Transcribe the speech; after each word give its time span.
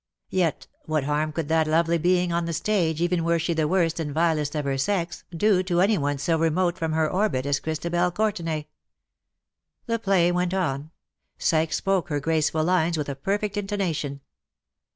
Yet 0.31 0.65
what 0.87 1.03
harm 1.03 1.31
could 1.31 1.47
that 1.49 1.67
lovely 1.67 1.99
being 1.99 2.33
on 2.33 2.45
the 2.45 2.53
stage, 2.53 3.01
even 3.03 3.23
were 3.23 3.37
she 3.37 3.53
the 3.53 3.67
worst 3.67 3.99
and 3.99 4.11
vilest 4.11 4.55
of 4.55 4.65
her 4.65 4.75
sex, 4.79 5.23
do 5.29 5.61
to 5.61 5.79
any 5.79 5.95
one 5.95 6.17
so 6.17 6.39
remote 6.39 6.75
from 6.75 6.93
her 6.93 7.07
orbit 7.07 7.45
as 7.45 7.59
Christabel 7.59 8.09
Courtenay? 8.09 8.65
The 9.85 9.99
play 9.99 10.31
went 10.31 10.55
on. 10.55 10.89
Psyche 11.37 11.73
spoke 11.73 12.09
her 12.09 12.19
graceful 12.19 12.63
lines 12.63 12.97
with 12.97 13.09
a 13.09 13.15
perfect 13.15 13.57
intonation. 13.57 14.21